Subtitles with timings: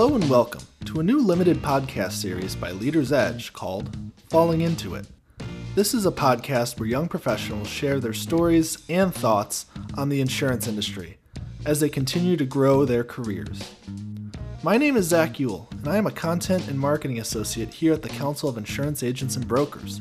[0.00, 3.96] Hello and welcome to a new limited podcast series by Leaders Edge called
[4.30, 5.08] Falling Into It.
[5.74, 9.66] This is a podcast where young professionals share their stories and thoughts
[9.96, 11.18] on the insurance industry
[11.66, 13.74] as they continue to grow their careers.
[14.62, 18.02] My name is Zach Ewell, and I am a content and marketing associate here at
[18.02, 20.00] the Council of Insurance Agents and Brokers,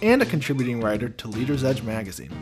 [0.00, 2.32] and a contributing writer to Leaders Edge magazine.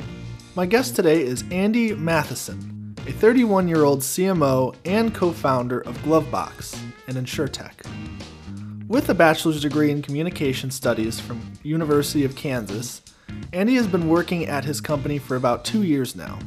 [0.54, 2.79] My guest today is Andy Matheson,
[3.10, 7.84] a 31 year old CMO and co founder of Glovebox, an insurtech.
[8.86, 13.02] With a bachelor's degree in communication studies from University of Kansas,
[13.52, 16.38] Andy has been working at his company for about two years now.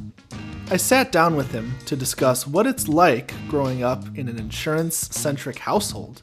[0.71, 4.95] I sat down with him to discuss what it's like growing up in an insurance
[4.95, 6.21] centric household,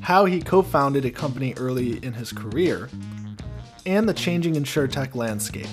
[0.00, 2.88] how he co founded a company early in his career,
[3.84, 5.68] and the changing insurtech landscape.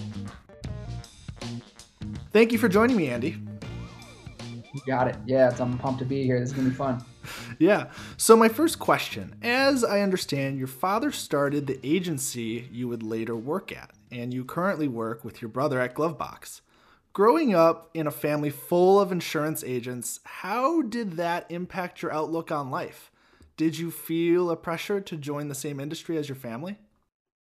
[2.33, 3.37] Thank you for joining me, Andy.
[4.75, 5.15] You got it.
[5.25, 6.37] Yeah, I'm pumped to be here.
[6.37, 7.03] This is going to be fun.
[7.57, 7.87] Yeah.
[8.17, 13.35] So, my first question as I understand, your father started the agency you would later
[13.35, 16.61] work at, and you currently work with your brother at Glovebox.
[17.13, 22.51] Growing up in a family full of insurance agents, how did that impact your outlook
[22.51, 23.09] on life?
[23.55, 26.77] Did you feel a pressure to join the same industry as your family?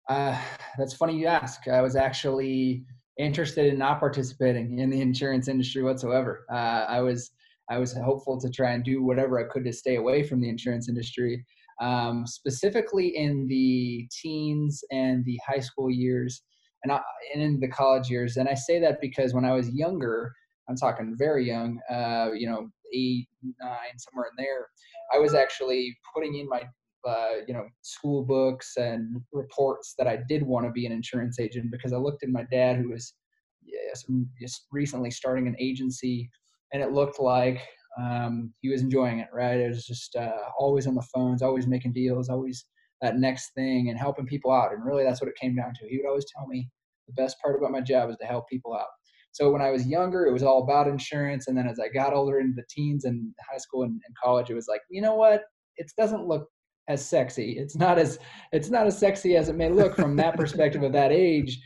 [0.08, 0.38] Uh,
[0.76, 1.66] that's funny you ask.
[1.68, 2.84] I was actually
[3.18, 6.44] interested in not participating in the insurance industry whatsoever.
[6.50, 7.30] Uh, I was
[7.70, 10.48] I was hopeful to try and do whatever I could to stay away from the
[10.48, 11.44] insurance industry,
[11.80, 16.42] um, specifically in the teens and the high school years
[16.82, 17.00] and, I,
[17.32, 18.36] and in the college years.
[18.36, 20.34] And I say that because when I was younger,
[20.68, 24.66] I'm talking very young, uh, you know, eight, nine, somewhere in there,
[25.14, 26.62] I was actually putting in my,
[27.06, 31.38] uh, you know, school books and reports that I did want to be an insurance
[31.38, 33.14] agent because I looked at my dad, who was
[34.40, 36.30] just recently starting an agency,
[36.72, 37.60] and it looked like
[38.00, 39.28] um, he was enjoying it.
[39.32, 42.64] Right, it was just uh, always on the phones, always making deals, always
[43.02, 44.72] that next thing and helping people out.
[44.72, 45.88] And really, that's what it came down to.
[45.88, 46.70] He would always tell me
[47.08, 48.86] the best part about my job is to help people out.
[49.32, 51.48] So when I was younger, it was all about insurance.
[51.48, 54.50] And then as I got older into the teens and high school and, and college,
[54.50, 55.42] it was like, you know what?
[55.78, 56.46] It doesn't look
[56.88, 57.56] as sexy.
[57.58, 58.18] It's not as
[58.52, 61.60] it's not as sexy as it may look from that perspective of that age.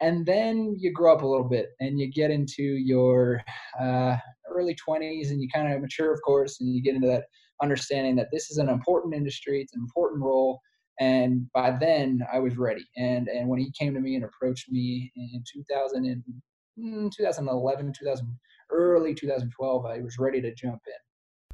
[0.00, 3.40] And then you grow up a little bit and you get into your
[3.80, 4.16] uh,
[4.50, 7.24] early 20s and you kind of mature, of course, and you get into that
[7.62, 10.60] understanding that this is an important industry, it's an important role,
[10.98, 12.84] and by then I was ready.
[12.96, 16.24] And and when he came to me and approached me in 2000 and,
[16.78, 18.38] mm, 2011, 2000,
[18.70, 21.11] early 2012, I was ready to jump in.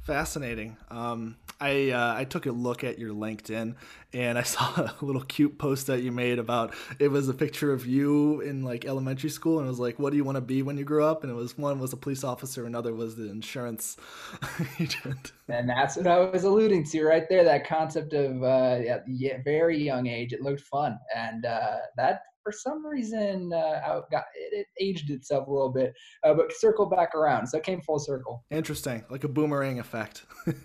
[0.09, 0.75] Fascinating.
[0.89, 3.75] Um, I uh, I took a look at your LinkedIn
[4.11, 7.71] and I saw a little cute post that you made about it was a picture
[7.71, 10.41] of you in like elementary school and it was like, what do you want to
[10.41, 11.23] be when you grow up?
[11.23, 13.97] And it was one was a police officer, another was the insurance
[14.79, 15.33] agent.
[15.47, 17.43] And that's what I was alluding to right there.
[17.43, 22.51] That concept of uh, yeah, very young age, it looked fun, and uh, that for
[22.51, 27.15] some reason uh, got, it, it, aged itself a little bit, uh, but circled back
[27.15, 27.47] around.
[27.47, 28.43] So it came full circle.
[28.51, 30.25] Interesting, like a boomerang effect.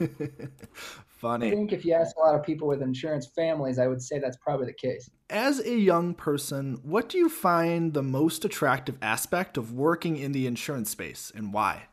[1.07, 1.49] Funny.
[1.49, 4.19] I think if you ask a lot of people with insurance families, I would say
[4.19, 5.09] that's probably the case.
[5.31, 10.33] As a young person, what do you find the most attractive aspect of working in
[10.33, 11.85] the insurance space and why?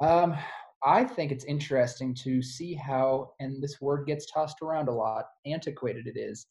[0.00, 0.36] Um,
[0.84, 5.24] I think it's interesting to see how, and this word gets tossed around a lot,
[5.44, 6.46] antiquated it is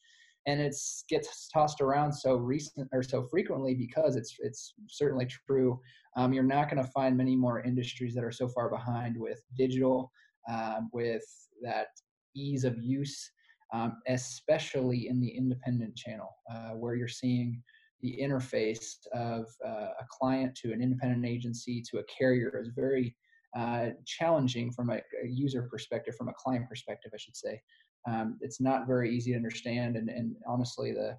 [0.47, 0.75] and it
[1.09, 5.79] gets tossed around so recent or so frequently because it's it's certainly true.
[6.15, 9.43] Um, you're not going to find many more industries that are so far behind with
[9.57, 10.09] digital,
[10.51, 11.25] um, with
[11.61, 11.87] that
[12.35, 13.29] ease of use,
[13.73, 17.61] um, especially in the independent channel, uh, where you're seeing
[18.01, 23.15] the interface of uh, a client to an independent agency to a carrier is very
[23.57, 27.59] uh, challenging from a, a, user perspective, from a client perspective, I should say
[28.07, 31.17] um, it's not very easy to understand and, and honestly the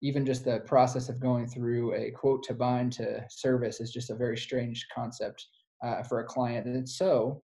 [0.00, 4.10] even just the process of going through a quote to bind to service is just
[4.10, 5.44] a very strange concept
[5.84, 6.66] uh, for a client.
[6.66, 7.42] And so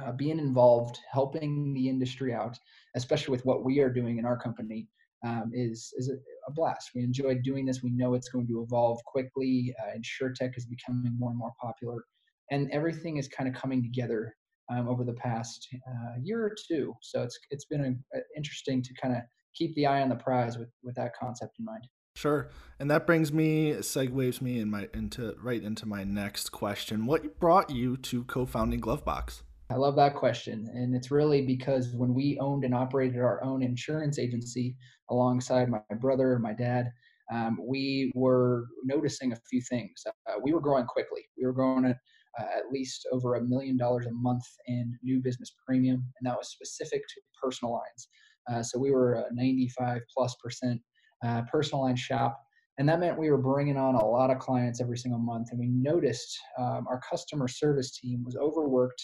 [0.00, 2.58] uh, being involved helping the industry out
[2.96, 4.88] especially with what we are doing in our company
[5.24, 6.90] um, is is a, blast.
[6.94, 7.82] We enjoy doing this.
[7.82, 12.04] We know it's going to evolve quickly uh, tech is becoming more and more popular.
[12.50, 14.36] And everything is kind of coming together
[14.70, 16.94] um, over the past uh, year or two.
[17.02, 19.22] So it's it's been a, a interesting to kind of
[19.54, 21.86] keep the eye on the prize with with that concept in mind.
[22.14, 22.48] Sure,
[22.80, 27.06] and that brings me segues me in my into right into my next question.
[27.06, 29.42] What brought you to co-founding Glovebox?
[29.68, 33.62] I love that question, and it's really because when we owned and operated our own
[33.62, 34.76] insurance agency
[35.10, 36.86] alongside my brother and my dad,
[37.32, 40.02] um, we were noticing a few things.
[40.06, 41.22] Uh, we were growing quickly.
[41.36, 41.96] We were growing at
[42.38, 46.36] uh, at least over a million dollars a month in new business premium, and that
[46.36, 48.08] was specific to personal lines.
[48.50, 50.80] Uh, so we were a 95 plus percent
[51.24, 52.40] uh, personal line shop,
[52.78, 55.48] and that meant we were bringing on a lot of clients every single month.
[55.50, 59.02] And we noticed um, our customer service team was overworked,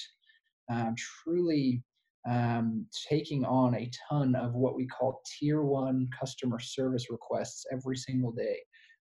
[0.71, 1.83] um, truly
[2.29, 7.97] um, taking on a ton of what we call tier one customer service requests every
[7.97, 8.59] single day.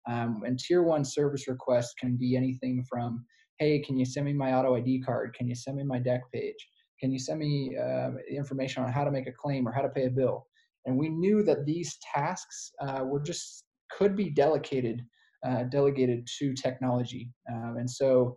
[0.10, 3.24] Um, and tier one service requests can be anything from,
[3.61, 5.35] hey, can you send me my auto ID card?
[5.35, 6.67] Can you send me my deck page?
[6.99, 9.89] Can you send me uh, information on how to make a claim or how to
[9.89, 10.47] pay a bill?
[10.87, 15.05] And we knew that these tasks uh, were just could be delegated
[15.47, 17.31] uh, delegated to technology.
[17.51, 18.35] Um, and so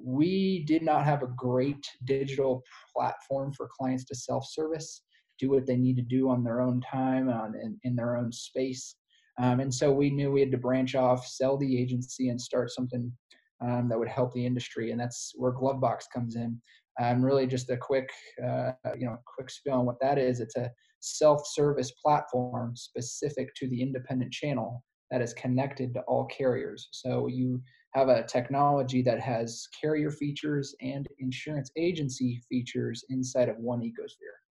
[0.00, 2.62] we did not have a great digital
[2.94, 5.02] platform for clients to self-service,
[5.40, 8.30] do what they need to do on their own time, on in, in their own
[8.30, 8.96] space.
[9.40, 12.70] Um, and so we knew we had to branch off, sell the agency, and start
[12.70, 13.12] something
[13.62, 14.90] um, that would help the industry.
[14.90, 16.60] And that's where Glovebox comes in.
[17.00, 18.10] Um, really, just a quick,
[18.44, 20.40] uh, you know, quick spiel on what that is.
[20.40, 20.70] It's a
[21.00, 26.88] self-service platform specific to the independent channel that is connected to all carriers.
[26.92, 27.62] So you
[27.94, 34.41] have a technology that has carrier features and insurance agency features inside of one ecosphere.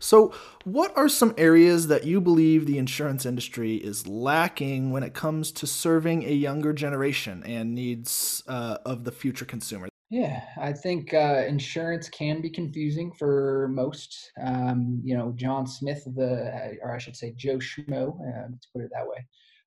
[0.00, 0.32] So,
[0.64, 5.50] what are some areas that you believe the insurance industry is lacking when it comes
[5.52, 9.88] to serving a younger generation and needs uh, of the future consumer?
[10.10, 14.30] Yeah, I think uh, insurance can be confusing for most.
[14.42, 18.82] Um, you know, John Smith, the or I should say Joe Schmo, uh, to put
[18.82, 19.26] it that way,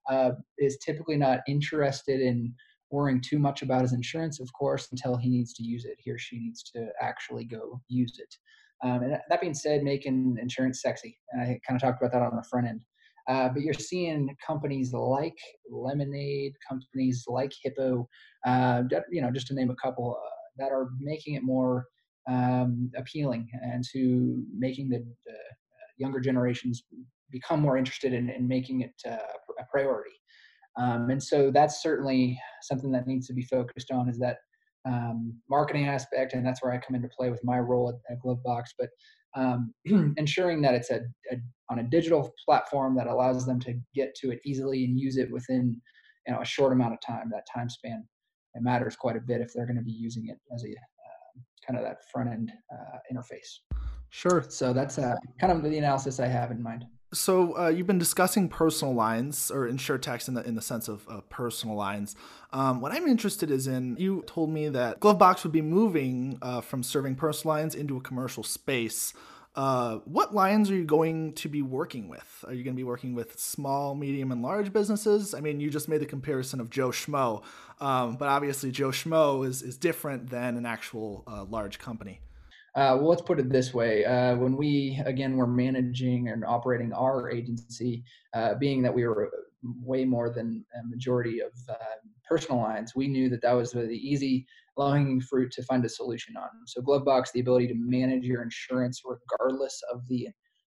[0.09, 2.53] uh, is typically not interested in
[2.89, 5.97] worrying too much about his insurance, of course, until he needs to use it.
[5.99, 8.35] He or she needs to actually go use it.
[8.83, 11.17] Um, and that being said, making insurance sexy.
[11.31, 12.83] And I kind of talked about that on the front end.
[13.27, 15.37] Uh, but you're seeing companies like
[15.69, 18.07] Lemonade, companies like Hippo,
[18.47, 21.85] uh, you know, just to name a couple, uh, that are making it more
[22.29, 25.03] um, appealing and to making the
[25.97, 26.83] younger generations
[27.31, 29.17] become more interested in, in making it uh,
[29.59, 30.11] a priority.
[30.77, 34.37] Um, and so that's certainly something that needs to be focused on is that
[34.85, 38.19] um, marketing aspect, and that's where I come into play with my role at, at
[38.21, 38.63] Glovebox.
[38.77, 38.89] But
[39.35, 39.73] um,
[40.17, 41.01] ensuring that it's a,
[41.31, 41.37] a,
[41.69, 45.31] on a digital platform that allows them to get to it easily and use it
[45.31, 45.79] within
[46.27, 47.29] you know a short amount of time.
[47.31, 48.03] That time span
[48.53, 51.39] it matters quite a bit if they're going to be using it as a uh,
[51.65, 53.59] kind of that front end uh, interface.
[54.09, 54.43] Sure.
[54.47, 56.85] So that's uh, kind of the analysis I have in mind.
[57.13, 61.05] So uh, you've been discussing personal lines or insurtechs in the in the sense of
[61.09, 62.15] uh, personal lines.
[62.53, 66.61] Um, what I'm interested is in you told me that Glovebox would be moving uh,
[66.61, 69.13] from serving personal lines into a commercial space.
[69.53, 72.45] Uh, what lines are you going to be working with?
[72.47, 75.33] Are you going to be working with small, medium, and large businesses?
[75.33, 77.43] I mean, you just made the comparison of Joe Schmo,
[77.81, 82.21] um, but obviously Joe Schmo is is different than an actual uh, large company.
[82.73, 84.05] Uh, well, let's put it this way.
[84.05, 88.03] Uh, when we, again, were managing and operating our agency,
[88.33, 89.29] uh, being that we were
[89.83, 91.73] way more than a majority of uh,
[92.27, 94.47] personal lines, we knew that that was the easy,
[94.77, 96.47] low hanging fruit to find a solution on.
[96.65, 100.29] So, Glovebox, the ability to manage your insurance regardless of the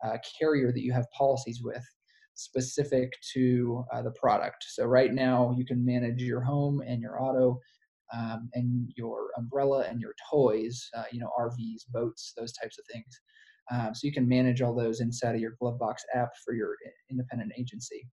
[0.04, 1.84] uh, carrier that you have policies with,
[2.34, 4.64] specific to uh, the product.
[4.66, 7.60] So, right now, you can manage your home and your auto
[8.12, 12.84] um, and your umbrella and your toys, uh, you know, RVs, boats, those types of
[12.92, 13.20] things.
[13.72, 16.76] Um, so you can manage all those inside of your Glovebox app for your
[17.10, 18.06] independent agency.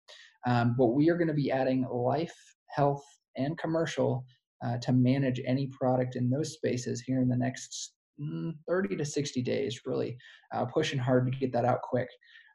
[0.47, 2.35] Um, but we are going to be adding life,
[2.69, 3.03] health,
[3.35, 4.25] and commercial
[4.65, 9.05] uh, to manage any product in those spaces here in the next mm, 30 to
[9.05, 10.17] 60 days, really
[10.53, 12.07] uh, pushing hard to get that out quick.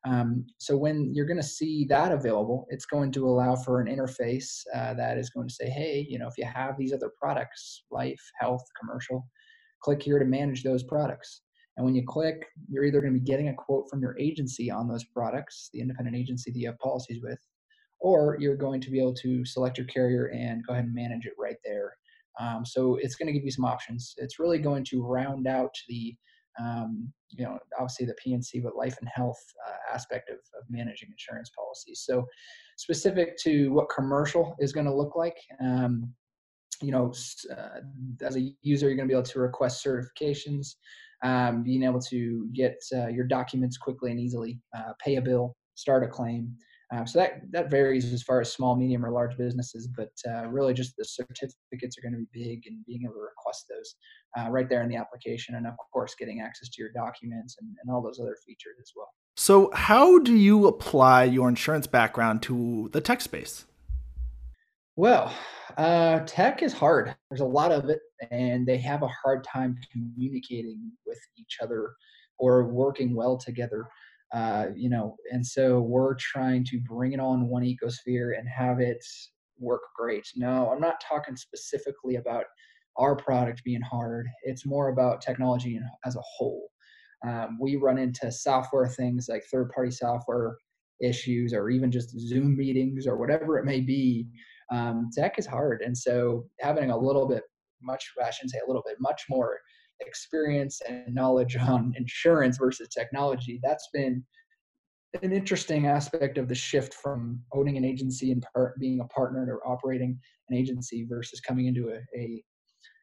[0.07, 3.89] Um, so when you're going to see that available, it's going to allow for an
[3.89, 7.11] interface uh, that is going to say, hey, you know, if you have these other
[7.21, 9.27] products, life, health, commercial,
[9.83, 11.43] click here to manage those products.
[11.77, 14.71] And when you click, you're either going to be getting a quote from your agency
[14.71, 17.39] on those products, the independent agency that you have policies with,
[17.99, 21.27] or you're going to be able to select your carrier and go ahead and manage
[21.27, 21.93] it right there.
[22.41, 24.15] Um, so it's going to give you some options.
[24.19, 26.15] It's really going to round out the
[26.61, 31.11] um, you know, obviously the P&C, but life and health uh, aspect of, of managing
[31.11, 32.03] insurance policies.
[32.05, 32.25] So,
[32.77, 36.13] specific to what commercial is going to look like, um,
[36.83, 37.13] you know,
[37.51, 37.81] uh,
[38.23, 40.75] as a user, you're going to be able to request certifications,
[41.23, 45.57] um, being able to get uh, your documents quickly and easily, uh, pay a bill,
[45.75, 46.55] start a claim.
[46.95, 50.47] Uh, so that that varies as far as small, medium, or large businesses, but uh,
[50.47, 53.97] really just the certificates are going to be big, and being able to request those
[54.39, 57.75] uh, right there in the application, and of course getting access to your documents and,
[57.83, 59.09] and all those other features as well.
[59.37, 63.67] So, how do you apply your insurance background to the tech space?
[64.97, 65.33] Well,
[65.77, 67.15] uh, tech is hard.
[67.31, 68.01] There's a lot of it,
[68.31, 71.93] and they have a hard time communicating with each other
[72.39, 73.89] or working well together.
[74.33, 78.49] Uh, you know, and so we're trying to bring it all in one ecosphere and
[78.49, 79.05] have it
[79.59, 80.27] work great.
[80.35, 82.45] No, I'm not talking specifically about
[82.99, 84.27] our product being hard.
[84.43, 86.69] It's more about technology as a whole.
[87.27, 90.57] Um, we run into software things like third party software
[91.01, 94.29] issues or even just Zoom meetings or whatever it may be.
[94.73, 95.83] Um, tech is hard.
[95.83, 97.43] And so having a little bit,
[97.83, 99.59] much, I shouldn't say a little bit, much more
[100.01, 104.25] experience and knowledge on insurance versus technology, that's been
[105.23, 109.47] an interesting aspect of the shift from owning an agency and part, being a partner
[109.51, 110.19] or operating
[110.51, 112.43] an agency versus coming into a, a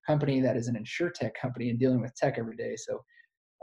[0.06, 2.76] company that is an insurtech company and dealing with tech every day.
[2.76, 3.04] So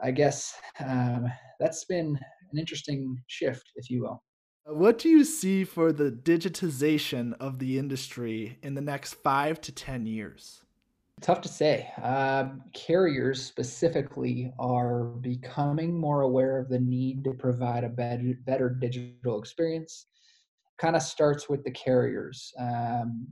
[0.03, 1.27] I guess um,
[1.59, 2.19] that's been
[2.53, 4.23] an interesting shift, if you will.
[4.65, 9.73] What do you see for the digitization of the industry in the next five to
[9.73, 10.63] 10 years?
[11.21, 11.91] Tough to say.
[12.03, 18.71] Uh, carriers specifically are becoming more aware of the need to provide a better, better
[18.71, 20.07] digital experience.
[20.79, 22.55] Kind of starts with the carriers.
[22.59, 23.27] Um,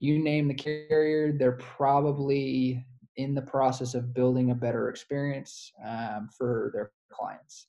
[0.00, 2.84] you name the carrier, they're probably
[3.16, 7.68] in the process of building a better experience um, for their clients.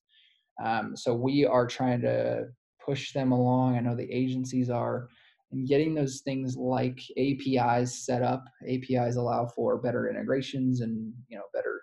[0.63, 2.46] Um, so we are trying to
[2.84, 3.77] push them along.
[3.77, 5.08] I know the agencies are,
[5.51, 8.44] and getting those things like APIs set up.
[8.67, 11.82] APIs allow for better integrations and you know better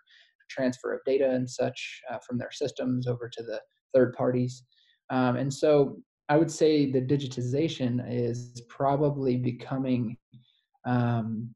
[0.50, 3.60] transfer of data and such uh, from their systems over to the
[3.94, 4.64] third parties.
[5.10, 5.96] Um, and so
[6.32, 10.16] I would say the digitization is probably becoming
[10.86, 11.54] um,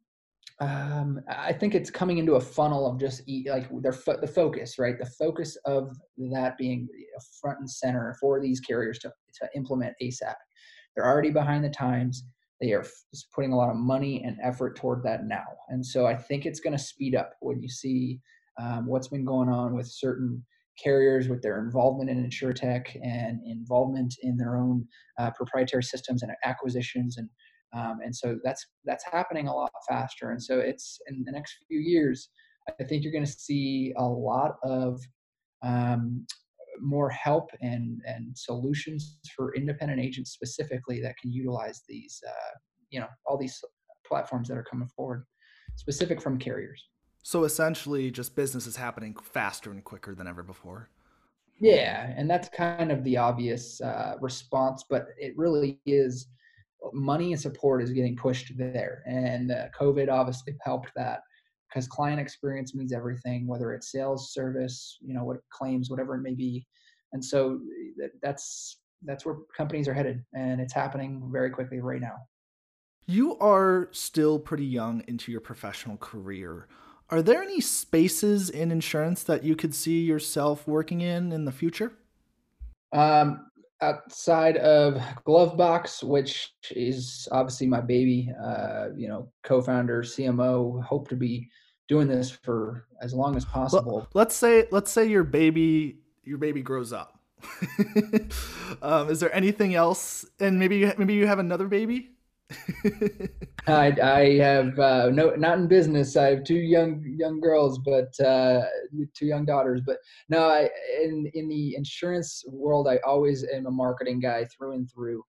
[0.61, 4.79] um, I think it's coming into a funnel of just like their fo- the focus,
[4.79, 4.99] right?
[4.99, 5.97] The focus of
[6.31, 6.89] that being
[7.41, 10.35] front and center for these carriers to, to implement ASAP.
[10.95, 12.25] They're already behind the times.
[12.61, 15.47] They are just putting a lot of money and effort toward that now.
[15.71, 18.21] And so I think it's going to speed up when you see
[18.61, 20.45] um, what's been going on with certain
[20.83, 24.87] carriers with their involvement in insurtech and involvement in their own
[25.19, 27.29] uh, proprietary systems and acquisitions and
[27.75, 30.31] um, and so that's that's happening a lot faster.
[30.31, 32.31] And so it's in the next few years,
[32.81, 35.01] I think you're going to see a lot of
[35.63, 36.27] um,
[36.81, 42.55] more help and and solutions for independent agents specifically that can utilize these uh,
[42.91, 43.59] you know all these
[44.07, 45.25] platforms that are coming forward,
[45.77, 46.83] specific from carriers.
[47.27, 50.91] So essentially, just business is happening faster and quicker than ever before.
[51.61, 56.29] Yeah, and that's kind of the obvious uh, response, but it really is
[56.93, 59.03] money and support is getting pushed there.
[59.07, 61.19] And uh, COVID obviously helped that
[61.69, 66.23] because client experience means everything, whether it's sales, service, you know, what claims, whatever it
[66.23, 66.65] may be.
[67.13, 67.59] And so
[68.23, 72.19] that's that's where companies are headed, and it's happening very quickly right now.
[73.05, 76.69] You are still pretty young into your professional career.
[77.09, 81.53] Are there any spaces in insurance that you could see yourself working in in the
[81.53, 81.93] future?
[82.93, 83.47] Um,
[83.81, 84.95] outside of
[85.25, 91.49] Glovebox, which is obviously my baby, uh, you know, co-founder, CMO, hope to be
[91.89, 93.97] doing this for as long as possible.
[93.99, 97.21] Well, let's say let's say your baby your baby grows up.
[98.83, 100.25] um, is there anything else?
[100.41, 102.16] And maybe maybe you have another baby.
[103.67, 106.17] I, I have uh, no not in business.
[106.17, 108.63] I have two young young girls, but uh,
[109.15, 109.81] two young daughters.
[109.85, 109.99] But
[110.29, 110.69] no, I
[111.03, 115.23] in in the insurance world, I always am a marketing guy through and through.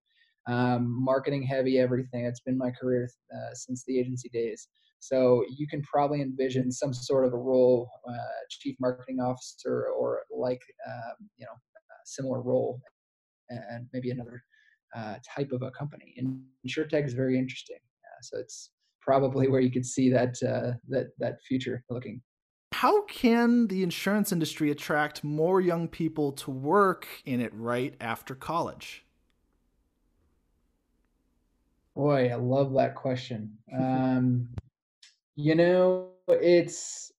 [0.48, 2.26] Um, marketing heavy, everything.
[2.26, 4.68] It's been my career uh, since the agency days.
[5.00, 10.22] So you can probably envision some sort of a role, uh, chief marketing officer, or
[10.32, 11.52] like um, you know,
[12.06, 12.80] similar role,
[13.50, 14.44] and maybe another
[14.98, 16.14] uh, type of a company.
[16.18, 17.78] And insurtech is very interesting.
[17.78, 22.22] Uh, so it's probably where you could see that uh, that that future looking.
[22.74, 28.36] How can the insurance industry attract more young people to work in it right after
[28.36, 29.06] college?
[31.96, 33.58] Boy, I love that question.
[33.78, 34.50] Um,
[35.36, 37.12] you know, it's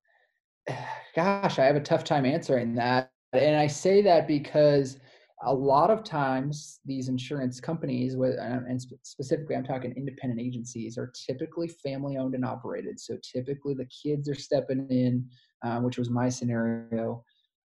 [1.14, 3.12] gosh, I have a tough time answering that.
[3.32, 4.98] And I say that because
[5.44, 11.12] a lot of times these insurance companies with and specifically i'm talking independent agencies are
[11.26, 12.98] typically family owned and operated.
[12.98, 15.26] So typically the kids are stepping in
[15.62, 17.24] um, which was my scenario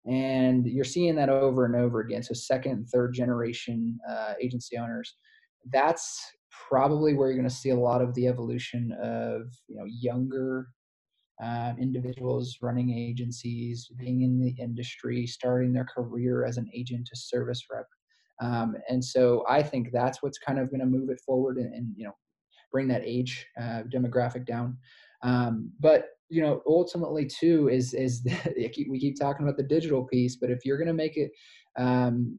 [0.07, 2.23] and you're seeing that over and over again.
[2.23, 5.15] So second and third generation uh, agency owners
[5.71, 6.21] that's
[6.69, 10.69] probably where you're going to see a lot of the evolution of you know younger
[11.43, 17.17] um, individuals running agencies, being in the industry, starting their career as an agent to
[17.17, 17.87] service rep.
[18.41, 21.57] Um, and so I think that's what's kind of going to move it forward.
[21.59, 22.15] And, and, you know,
[22.71, 24.77] bring that age uh, demographic down.
[25.23, 28.27] Um, but you know, ultimately too is is
[28.57, 31.31] we keep talking about the digital piece, but if you're going to make it
[31.79, 32.39] um,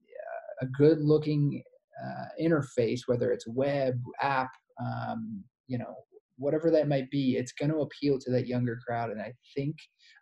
[0.62, 1.64] a good looking
[2.04, 5.96] uh, interface, whether it's web, app, um, you know,
[6.40, 9.12] whatever that might be, it's going to appeal to that younger crowd.
[9.12, 9.76] And I think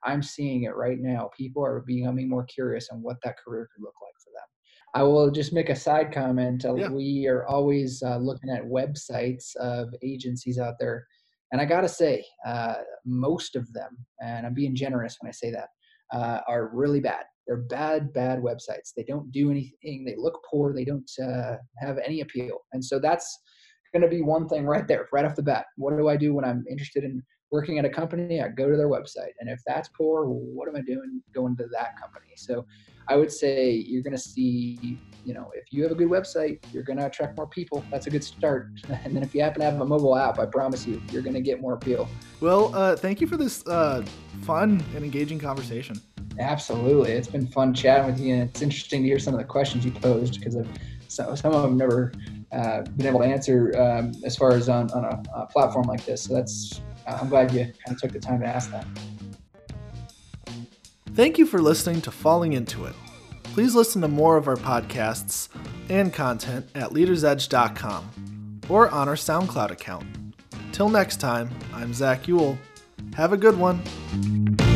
[0.04, 1.30] I'm seeing it right now.
[1.38, 4.48] People are becoming more curious on what that career could look like for them.
[4.94, 6.66] I will just make a side comment.
[6.66, 6.90] Uh, yeah.
[6.90, 11.06] We are always uh, looking at websites of agencies out there.
[11.52, 15.34] And I got to say, uh, most of them, and I'm being generous when I
[15.34, 15.70] say that,
[16.14, 17.26] uh, are really bad.
[17.46, 18.92] They're bad, bad websites.
[18.96, 20.04] They don't do anything.
[20.06, 20.74] They look poor.
[20.74, 22.60] They don't uh, have any appeal.
[22.74, 23.40] And so that's
[24.00, 25.66] going to be one thing right there, right off the bat.
[25.76, 28.42] What do I do when I'm interested in working at a company?
[28.42, 29.32] I go to their website.
[29.40, 32.34] And if that's poor, what am I doing going to that company?
[32.36, 32.66] So
[33.08, 36.60] I would say you're going to see, you know, if you have a good website,
[36.74, 37.84] you're going to attract more people.
[37.90, 38.70] That's a good start.
[39.04, 41.34] And then if you happen to have a mobile app, I promise you, you're going
[41.34, 42.10] to get more appeal.
[42.42, 44.06] Well, uh, thank you for this uh,
[44.42, 46.02] fun and engaging conversation.
[46.40, 47.14] Absolutely.
[47.14, 48.36] It's been fun chatting with you.
[48.36, 50.56] And it's interesting to hear some of the questions you posed because
[51.08, 52.12] some of them never
[52.52, 56.06] uh, been able to answer um, as far as on, on a, a, platform like
[56.06, 56.24] this.
[56.24, 58.86] So that's, I'm glad you kind of took the time to ask that.
[61.14, 62.94] Thank you for listening to Falling Into It.
[63.44, 65.50] Please listen to more of our podcasts
[65.90, 70.06] and content at leadersedge.com or on our SoundCloud account.
[70.72, 72.58] Till next time, I'm Zach Ewell.
[73.16, 74.67] Have a good one.